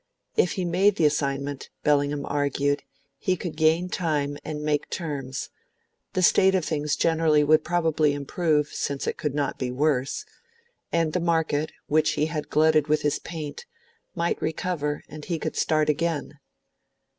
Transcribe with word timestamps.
If 0.35 0.53
he 0.53 0.65
made 0.65 0.95
the 0.95 1.05
assignment, 1.05 1.69
Bellingham 1.83 2.25
argued, 2.25 2.81
he 3.19 3.35
could 3.37 3.55
gain 3.55 3.87
time 3.87 4.35
and 4.43 4.63
make 4.63 4.89
terms; 4.89 5.51
the 6.13 6.23
state 6.23 6.55
of 6.55 6.65
things 6.65 6.95
generally 6.95 7.43
would 7.43 7.63
probably 7.63 8.13
improve, 8.13 8.69
since 8.69 9.05
it 9.05 9.15
could 9.15 9.35
not 9.35 9.59
be 9.59 9.69
worse, 9.69 10.25
and 10.91 11.13
the 11.13 11.19
market, 11.19 11.71
which 11.85 12.13
he 12.13 12.25
had 12.25 12.49
glutted 12.49 12.87
with 12.87 13.03
his 13.03 13.19
paint, 13.19 13.67
might 14.15 14.41
recover 14.41 15.03
and 15.07 15.25
he 15.25 15.37
could 15.37 15.55
start 15.55 15.87
again. 15.87 16.39